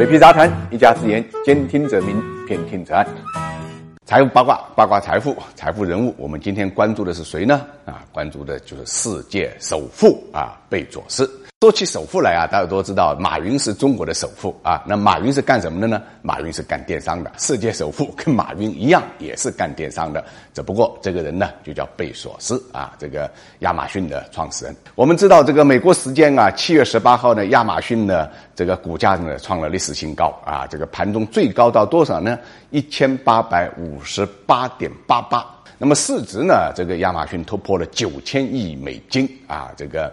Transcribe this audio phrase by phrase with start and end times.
[0.00, 3.06] 水皮杂谈，一家之言，兼听则明，偏听则暗。
[4.06, 6.14] 财富八卦，八卦财富，财富人物。
[6.16, 7.66] 我们今天关注的是谁呢？
[7.84, 11.30] 啊，关注的就是世界首富啊，贝佐斯。
[11.62, 14.82] 说起首富来啊，大家都知道马云是中国的首富啊。
[14.86, 16.00] 那马云是干什么的呢？
[16.22, 17.30] 马云是干电商的。
[17.36, 20.24] 世界首富跟马云一样，也是干电商的。
[20.54, 24.74] 只不过这个人呢，就叫贝索斯啊，这个亚马逊的创始人。
[24.94, 30.66] 我们知道，这个美国时间啊，七月十八号呢，亚马逊呢，这个股价呢创了历史新高啊。
[30.66, 32.38] 这个盘中最高到多少呢？
[32.70, 35.44] 一千八百五十八点八八。
[35.76, 36.72] 那么市值呢？
[36.74, 40.10] 这个亚马逊突破了九千亿美金啊，这个。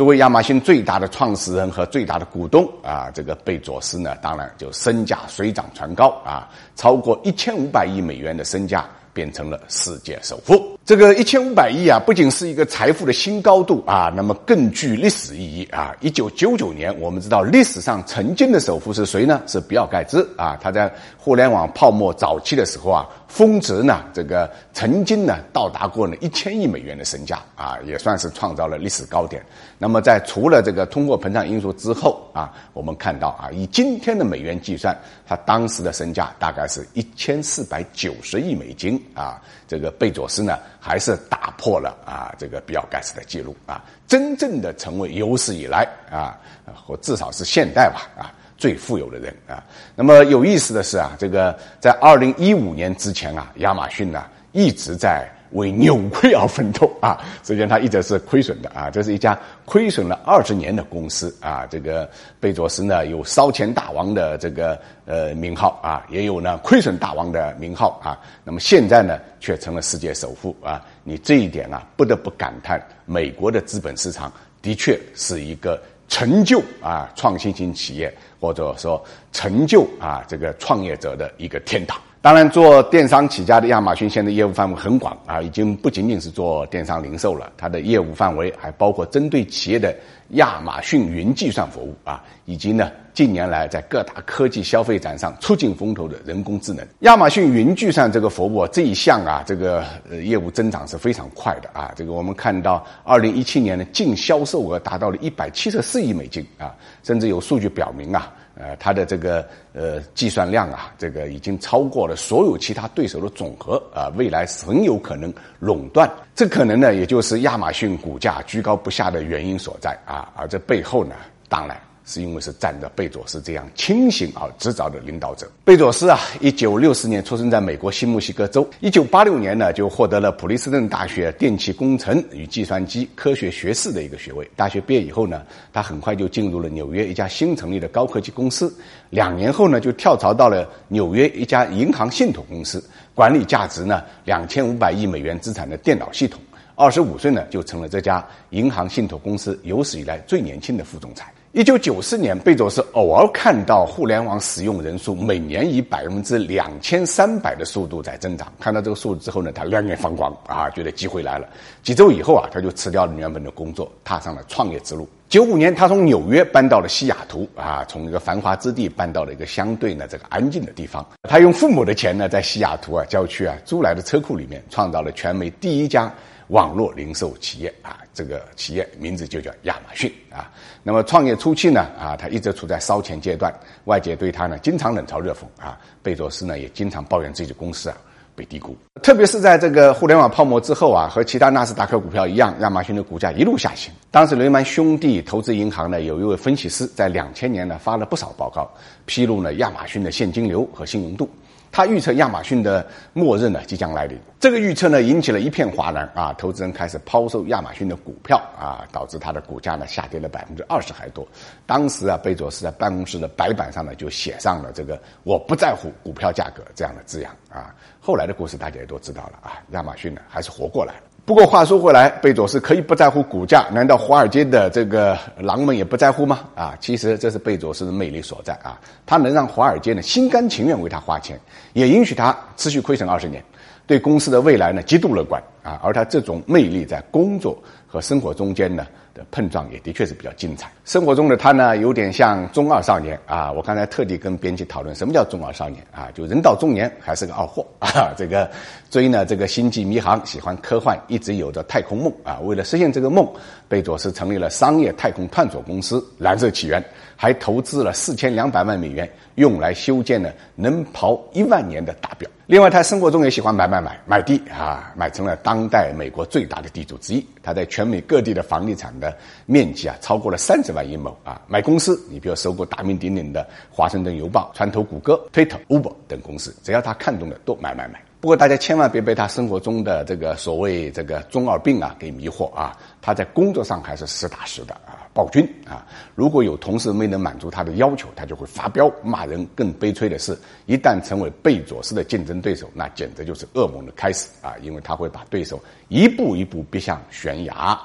[0.00, 8.88] 作为亚马逊最大的创始人和最大的股东啊，这个贝佐斯呢，当然就身价水涨船高啊，超过一千五百亿美元的身价。
[9.12, 15.94] 变成了世界首富，这个一千五百亿啊，不仅是一个财富的新高度啊，那么更具历史意义啊。
[16.00, 19.40] 一九九九年，我们知道历史上曾经的首富是谁呢？
[19.46, 20.58] 是比尔盖茨啊。
[20.60, 29.44] 他在互联网泡沫早期的时候啊，峰值呢，这个曾经呢到达过呢一千亿美元的身价啊，也算是创造了历史高点。
[29.78, 39.00] 那么在除了这个通货膨胀因素之后啊，我们看到啊，以今天的美元计算，他当时的身价大概是一千四百九十亿美金。
[39.14, 46.36] 啊，这个贝佐斯呢，还是打破了啊这个比尔盖茨的记录啊，真正的成为有史以来啊，
[46.74, 49.62] 或至少是现代吧啊最富有的人啊。
[49.94, 55.30] 那么有意思的是啊，这个在二零一五年之前啊，亚马逊呢一直在。
[55.52, 57.18] 为扭亏而奋斗啊！
[57.42, 58.88] 实际上，他一直是亏损的啊。
[58.90, 61.66] 这是一家亏损了二十年的公司啊。
[61.66, 68.18] 这个贝佐斯呢，有烧钱大王的这个呃名号啊，也有呢亏损大王的名号啊。
[68.44, 70.84] 那么现在呢，却成了世界首富啊。
[71.02, 82.00] 你这一点啊，不得不感叹，美国的资本市场的确是一个成就啊创新型企业或者说成就啊这个创业者的一个天堂。
[82.22, 89.96] 当然，做电商起家的亚马逊现在业务范围很广啊，已经不仅仅是做电商零售了，它的业务范围还包括针对企业的
[90.32, 96.86] 亚马逊云计算服务啊，以及呢近年来在各大科技消费展上出尽风头的人工智能。
[97.00, 108.30] 亚马逊云计算这个服务这一项啊，这个呃业务增长是非常快的啊，这个我们看到二零一七年的净销售额达到了一百七十四亿美金啊，甚至有数据表明啊。
[108.56, 116.10] 呃，它的这个呃计算量啊，这个已经超过了所有其他对手的总和啊，未来很有可能垄断。
[116.34, 120.30] 这可能呢，也就是亚马逊股价居高不下的原因所在啊。
[120.36, 121.14] 而这背后呢，
[121.48, 121.80] 当然。
[122.04, 125.50] 是因为是站着贝佐斯这样清醒而执着的领导者。
[125.64, 134.48] 贝佐斯啊，一九六四年出生在美国新墨西哥州，一九八六年呢就获得了普利斯顿大学电气工程与计算机科学学士的一个学位。
[134.56, 138.74] 大学毕业以后呢，他很快就进入了纽约一家新成立的高科技公司。
[139.10, 142.82] 两年后呢，就跳槽到了纽约一家银行信托公司，
[143.14, 146.40] 管理价值呢两千五百亿美元资产的电脑系统。
[146.74, 151.30] 二十五岁呢，就成了这家银行信托公司有史以来最年轻的副总裁。
[151.52, 158.46] 一九九四年，贝佐斯偶尔看到互联网使用人数每年以百分之两千三百的速度在增长。
[158.60, 161.48] 看到这个数字之后呢，他两眼放光啊，觉得机会来了。
[161.82, 165.08] 几周以后啊，他就辞掉了原本的工作，踏上了创业之路。
[165.28, 171.04] 九五年，他从纽约搬到了西雅图啊，从一个繁华之地搬到了一个相对呢这个安静的地方。
[171.28, 176.14] 他用父母的钱呢，在西雅图啊郊区啊租来的车库里面，创造了全美第一家。
[176.50, 180.50] 网络零售企业啊，这个企业名字就叫亚马逊啊。
[180.82, 185.78] 那么创业初期呢，啊，他一直处在烧钱阶段，外界对他呢经常冷嘲热讽啊。
[186.02, 187.96] 贝佐斯呢也经常抱怨自己的公司啊
[188.34, 193.92] 被低估，特别是在这个互联网泡沫之后啊，和其他纳斯达克股票一样，亚马逊的股价一路下行。
[194.10, 198.68] 当时雷曼兄弟投资银行呢有一位分析师在两千年呢发了不少报告，
[199.06, 201.30] 披露了亚马逊的现金流和信用度。
[201.72, 206.34] 他预测亚马逊的默认呢即将来临，这个预测呢引起了一片哗然啊！
[206.36, 211.26] 投资人开始抛售亚马逊的股票啊，导致它的股价呢下跌了百分之二十还多。
[211.66, 217.74] 当时啊，贝佐斯在办公室的白板上呢就写上了这个“我不在乎股票价格”这样的字样啊。
[218.00, 221.02] 后来的故事大家也都知道了啊，亚马逊呢还是活过来了。
[221.24, 223.64] 不过话说回来，贝佐斯可以不在乎股价？
[223.70, 226.40] 难道华尔街的这个狼们也不在乎吗？
[226.56, 228.80] 啊，其实这是贝佐斯的魅力所在啊！
[229.06, 231.38] 他能让华尔街呢心甘情愿为他花钱，
[231.72, 233.44] 也允许他持续亏损二十年，
[233.86, 235.80] 对公司的未来呢极度乐观啊！
[235.82, 238.86] 而他这种魅力在工作和生活中间呢？
[239.12, 240.70] 的碰撞也的确是比较精彩。
[240.84, 243.50] 生活中的他呢，有点像中二少年啊。
[243.50, 246.08] 我刚才特地跟编辑讨论，什么叫中二少年啊？
[246.14, 248.14] 就人到中年还是个二货啊。
[248.16, 248.48] 这个
[248.88, 252.38] 追呢这个星际迷航，喜欢科幻，一直有着太空梦啊。
[252.44, 253.28] 为了实现这个梦，
[253.68, 256.80] 贝佐斯成立了商业太空探索公司蓝色起源，
[257.16, 262.30] 还投资了四千两百万美元，用来修建了能跑一万年的大表。
[262.50, 267.24] 另外，他生活中也喜欢买买买买地啊，买成了当代美国最大的地主之一。
[267.44, 269.16] 他在全美各地的房地产的
[269.46, 271.40] 面积啊，超过了三十万英亩啊。
[271.46, 278.02] 买公司，你比如收购大名鼎鼎的华盛顿邮报、穿透谷歌、Twitter、Uber 等公司，只要他看中的都买买买。
[278.20, 282.76] 不过，大家千万别被他生活中的这个所谓这个中二病啊给迷惑啊！
[283.00, 285.86] 他在工作上还是实打实的啊，暴君啊！
[286.14, 289.48] 如果有同事没能满足他的要求，他就会发飙骂人。
[289.56, 294.52] 更悲催的是，一旦成为贝佐斯的竞争对手，那简直就是噩梦的开始啊！
[294.60, 295.58] 因为他会把对手
[295.88, 297.80] 一步一步逼向悬崖。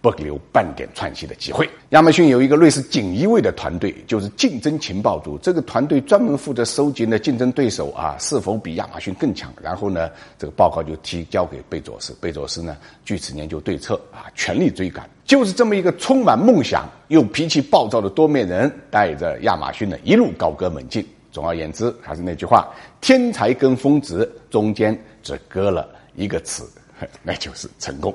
[0.00, 1.68] 不留半点喘息的机会。
[1.90, 5.36] 亚马逊有一个类似锦衣卫的团队，就是竞争情报组。
[5.38, 10.08] 这个团队专门负责收集呢竞争对手啊是否比亚马逊更强，然后呢
[10.38, 12.14] 这个报告就提交给贝佐斯。
[12.20, 15.08] 贝佐斯呢据此研究对策啊，全力追赶。
[15.24, 21.06] 就是这么一个充满梦想又脾气暴躁的多面人，带着亚马逊呢一路高歌猛进。
[21.30, 22.68] 总而言之，还是那句话：
[23.02, 26.66] 天才跟疯子中间只隔了一个词，
[27.22, 28.12] 那就是成功。